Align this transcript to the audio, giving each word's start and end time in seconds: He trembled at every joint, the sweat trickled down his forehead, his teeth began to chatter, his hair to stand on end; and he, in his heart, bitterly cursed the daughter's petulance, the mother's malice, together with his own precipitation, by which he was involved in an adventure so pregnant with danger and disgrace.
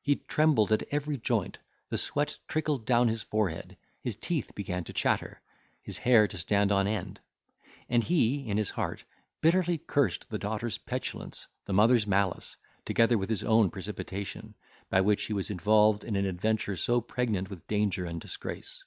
He 0.00 0.16
trembled 0.16 0.72
at 0.72 0.88
every 0.90 1.18
joint, 1.18 1.58
the 1.90 1.98
sweat 1.98 2.38
trickled 2.48 2.86
down 2.86 3.08
his 3.08 3.22
forehead, 3.22 3.76
his 4.02 4.16
teeth 4.16 4.52
began 4.54 4.84
to 4.84 4.94
chatter, 4.94 5.42
his 5.82 5.98
hair 5.98 6.26
to 6.28 6.38
stand 6.38 6.72
on 6.72 6.86
end; 6.86 7.20
and 7.86 8.02
he, 8.02 8.48
in 8.48 8.56
his 8.56 8.70
heart, 8.70 9.04
bitterly 9.42 9.76
cursed 9.76 10.30
the 10.30 10.38
daughter's 10.38 10.78
petulance, 10.78 11.46
the 11.66 11.74
mother's 11.74 12.06
malice, 12.06 12.56
together 12.86 13.18
with 13.18 13.28
his 13.28 13.44
own 13.44 13.68
precipitation, 13.68 14.54
by 14.88 15.02
which 15.02 15.24
he 15.26 15.34
was 15.34 15.50
involved 15.50 16.04
in 16.04 16.16
an 16.16 16.24
adventure 16.24 16.76
so 16.78 17.02
pregnant 17.02 17.50
with 17.50 17.66
danger 17.66 18.06
and 18.06 18.22
disgrace. 18.22 18.82